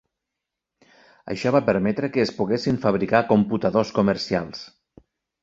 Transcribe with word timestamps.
Això 1.33 1.51
va 1.55 1.61
permetre 1.67 2.09
que 2.15 2.23
es 2.23 2.33
poguessin 2.39 2.81
fabricar 2.87 3.23
computadors 3.35 3.95
comercials. 4.01 4.67